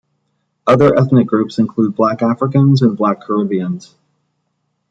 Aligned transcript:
Other 0.65 0.97
ethnic 0.97 1.27
groups 1.27 1.59
include 1.59 1.95
Black 1.95 2.23
Africans 2.23 2.81
and 2.81 2.97
Black 2.97 3.21
Caribbeans. 3.23 3.93